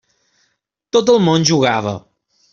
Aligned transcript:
Tot 0.97 1.13
el 1.17 1.21
món 1.27 1.47
jugava. 1.51 1.95